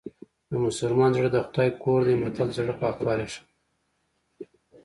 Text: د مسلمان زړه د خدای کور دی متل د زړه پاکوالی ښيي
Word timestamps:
د 0.49 0.51
مسلمان 0.65 1.11
زړه 1.17 1.29
د 1.33 1.37
خدای 1.45 1.69
کور 1.83 1.99
دی 2.07 2.15
متل 2.21 2.47
د 2.49 2.53
زړه 2.57 2.73
پاکوالی 2.81 3.27
ښيي 3.33 3.43